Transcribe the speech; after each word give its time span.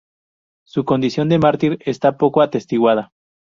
Su 0.65 0.83
condición 0.83 1.29
de 1.29 1.37
mártir 1.37 1.77
está 1.85 2.17
poco 2.17 2.41
atestiguada. 2.41 3.11